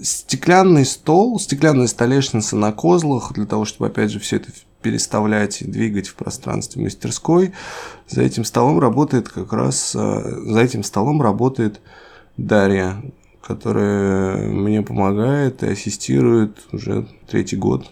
стеклянный 0.00 0.84
стол, 0.84 1.38
стеклянная 1.38 1.86
столешница 1.86 2.56
на 2.56 2.72
козлах, 2.72 3.32
для 3.32 3.46
того, 3.46 3.64
чтобы, 3.64 3.86
опять 3.86 4.10
же, 4.10 4.20
все 4.20 4.36
это 4.36 4.50
переставлять 4.82 5.62
и 5.62 5.64
двигать 5.64 6.08
в 6.08 6.14
пространстве 6.14 6.82
мастерской. 6.82 7.52
За 8.08 8.22
этим 8.22 8.44
столом 8.44 8.78
работает 8.78 9.28
как 9.28 9.52
раз, 9.52 9.94
э, 9.94 10.40
за 10.46 10.60
этим 10.60 10.84
столом 10.84 11.20
работает 11.20 11.80
Дарья, 12.36 13.02
которая 13.42 14.48
мне 14.48 14.82
помогает 14.82 15.62
и 15.62 15.68
ассистирует 15.68 16.58
уже 16.72 17.06
третий 17.28 17.56
год. 17.56 17.86